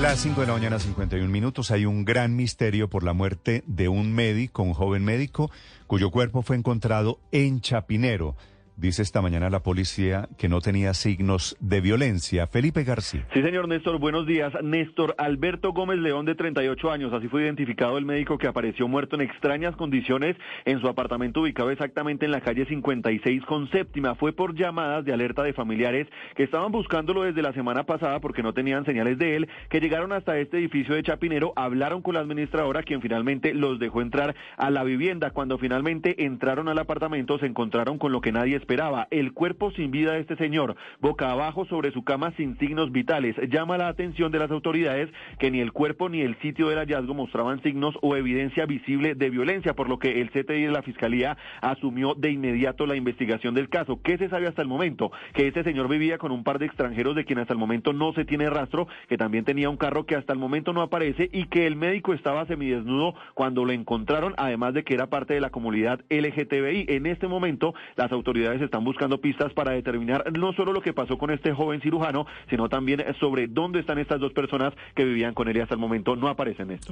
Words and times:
Las 0.00 0.20
5 0.20 0.40
de 0.40 0.46
la 0.46 0.54
mañana, 0.54 0.78
51 0.78 1.28
minutos. 1.30 1.70
Hay 1.70 1.84
un 1.84 2.04
gran 2.06 2.34
misterio 2.34 2.88
por 2.88 3.04
la 3.04 3.12
muerte 3.12 3.62
de 3.66 3.88
un 3.88 4.12
médico, 4.12 4.62
un 4.62 4.72
joven 4.72 5.04
médico, 5.04 5.50
cuyo 5.86 6.10
cuerpo 6.10 6.42
fue 6.42 6.56
encontrado 6.56 7.20
en 7.30 7.60
Chapinero. 7.60 8.34
Dice 8.76 9.02
esta 9.02 9.20
mañana 9.20 9.50
la 9.50 9.62
policía 9.62 10.28
que 10.38 10.48
no 10.48 10.60
tenía 10.60 10.94
signos 10.94 11.56
de 11.60 11.80
violencia. 11.80 12.46
Felipe 12.46 12.84
García. 12.84 13.26
Sí, 13.34 13.42
señor 13.42 13.68
Néstor, 13.68 13.98
buenos 13.98 14.26
días. 14.26 14.52
Néstor 14.62 15.14
Alberto 15.18 15.72
Gómez 15.72 15.98
León, 15.98 16.24
de 16.24 16.34
38 16.34 16.90
años. 16.90 17.12
Así 17.12 17.28
fue 17.28 17.42
identificado 17.42 17.98
el 17.98 18.06
médico 18.06 18.38
que 18.38 18.46
apareció 18.46 18.88
muerto 18.88 19.16
en 19.16 19.22
extrañas 19.22 19.76
condiciones 19.76 20.36
en 20.64 20.80
su 20.80 20.88
apartamento 20.88 21.42
ubicado 21.42 21.70
exactamente 21.70 22.24
en 22.24 22.32
la 22.32 22.40
calle 22.40 22.64
56 22.64 23.44
con 23.44 23.70
séptima. 23.70 24.14
Fue 24.14 24.32
por 24.32 24.54
llamadas 24.54 25.04
de 25.04 25.12
alerta 25.12 25.42
de 25.42 25.52
familiares 25.52 26.08
que 26.34 26.42
estaban 26.42 26.72
buscándolo 26.72 27.22
desde 27.22 27.42
la 27.42 27.52
semana 27.52 27.84
pasada 27.84 28.20
porque 28.20 28.42
no 28.42 28.54
tenían 28.54 28.84
señales 28.84 29.18
de 29.18 29.36
él, 29.36 29.48
que 29.68 29.80
llegaron 29.80 30.12
hasta 30.12 30.38
este 30.38 30.58
edificio 30.58 30.94
de 30.94 31.02
Chapinero, 31.02 31.52
hablaron 31.56 32.02
con 32.02 32.14
la 32.14 32.20
administradora, 32.20 32.82
quien 32.82 33.02
finalmente 33.02 33.54
los 33.54 33.78
dejó 33.78 34.00
entrar 34.00 34.34
a 34.56 34.70
la 34.70 34.82
vivienda. 34.82 35.30
Cuando 35.30 35.58
finalmente 35.58 36.24
entraron 36.24 36.68
al 36.68 36.78
apartamento, 36.78 37.38
se 37.38 37.46
encontraron 37.46 37.98
con 37.98 38.12
lo 38.12 38.20
que 38.20 38.32
nadie 38.32 38.56
esperaba, 38.62 39.08
el 39.10 39.32
cuerpo 39.32 39.72
sin 39.72 39.90
vida 39.90 40.12
de 40.12 40.20
este 40.20 40.36
señor, 40.36 40.76
boca 41.00 41.32
abajo 41.32 41.64
sobre 41.66 41.90
su 41.90 42.04
cama 42.04 42.32
sin 42.36 42.56
signos 42.58 42.92
vitales. 42.92 43.34
Llama 43.50 43.76
la 43.76 43.88
atención 43.88 44.30
de 44.30 44.38
las 44.38 44.52
autoridades 44.52 45.10
que 45.38 45.50
ni 45.50 45.60
el 45.60 45.72
cuerpo 45.72 46.08
ni 46.08 46.20
el 46.20 46.38
sitio 46.38 46.68
del 46.68 46.78
hallazgo 46.78 47.12
mostraban 47.12 47.60
signos 47.62 47.96
o 48.02 48.14
evidencia 48.14 48.64
visible 48.64 49.16
de 49.16 49.30
violencia, 49.30 49.74
por 49.74 49.88
lo 49.88 49.98
que 49.98 50.20
el 50.20 50.30
CTI 50.30 50.62
de 50.62 50.70
la 50.70 50.82
Fiscalía 50.82 51.36
asumió 51.60 52.14
de 52.14 52.30
inmediato 52.30 52.86
la 52.86 52.94
investigación 52.94 53.54
del 53.54 53.68
caso. 53.68 54.00
¿Qué 54.00 54.16
se 54.16 54.28
sabe 54.28 54.46
hasta 54.46 54.62
el 54.62 54.68
momento? 54.68 55.10
Que 55.34 55.48
este 55.48 55.64
señor 55.64 55.88
vivía 55.88 56.18
con 56.18 56.30
un 56.30 56.44
par 56.44 56.60
de 56.60 56.66
extranjeros 56.66 57.16
de 57.16 57.24
quien 57.24 57.40
hasta 57.40 57.52
el 57.52 57.58
momento 57.58 57.92
no 57.92 58.12
se 58.12 58.24
tiene 58.24 58.48
rastro, 58.48 58.86
que 59.08 59.18
también 59.18 59.44
tenía 59.44 59.70
un 59.70 59.76
carro 59.76 60.06
que 60.06 60.14
hasta 60.14 60.32
el 60.32 60.38
momento 60.38 60.72
no 60.72 60.82
aparece 60.82 61.28
y 61.32 61.46
que 61.46 61.66
el 61.66 61.74
médico 61.74 62.14
estaba 62.14 62.46
semidesnudo 62.46 63.14
cuando 63.34 63.64
lo 63.64 63.72
encontraron, 63.72 64.34
además 64.36 64.72
de 64.74 64.84
que 64.84 64.94
era 64.94 65.08
parte 65.08 65.34
de 65.34 65.40
la 65.40 65.50
comunidad 65.50 66.00
LGTBI. 66.10 66.86
En 66.88 67.06
este 67.06 67.26
momento, 67.26 67.74
las 67.96 68.12
autoridades 68.12 68.51
están 68.60 68.84
buscando 68.84 69.18
pistas 69.18 69.52
para 69.52 69.72
determinar 69.72 70.30
no 70.32 70.52
solo 70.52 70.72
lo 70.72 70.82
que 70.82 70.92
pasó 70.92 71.16
con 71.18 71.30
este 71.30 71.52
joven 71.52 71.80
cirujano, 71.80 72.26
sino 72.50 72.68
también 72.68 73.04
sobre 73.20 73.46
dónde 73.46 73.80
están 73.80 73.98
estas 73.98 74.20
dos 74.20 74.32
personas 74.32 74.74
que 74.94 75.04
vivían 75.04 75.34
con 75.34 75.48
él 75.48 75.56
y 75.56 75.60
hasta 75.60 75.74
el 75.74 75.80
momento 75.80 76.16
no 76.16 76.28
aparecen 76.28 76.70
estos. 76.70 76.90